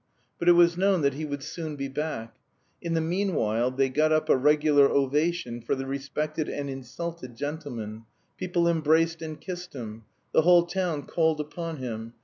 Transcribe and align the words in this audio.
But 0.39 0.49
it 0.49 0.53
was 0.53 0.79
known 0.79 1.01
that 1.01 1.13
he 1.13 1.25
would 1.25 1.43
soon 1.43 1.75
be 1.75 1.87
back. 1.87 2.35
In 2.81 2.95
the 2.95 3.01
meanwhile 3.01 3.69
they 3.69 3.87
got 3.87 4.11
up 4.11 4.29
a 4.29 4.35
regular 4.35 4.89
ovation 4.89 5.61
for 5.61 5.75
the 5.75 5.85
respected 5.85 6.49
and 6.49 6.71
insulted 6.71 7.35
gentleman; 7.35 8.05
people 8.35 8.67
embraced 8.67 9.21
and 9.21 9.39
kissed 9.39 9.73
him; 9.73 10.05
the 10.31 10.41
whole 10.41 10.65
town 10.65 11.03
called 11.03 11.39
upon 11.39 11.77
him. 11.77 12.15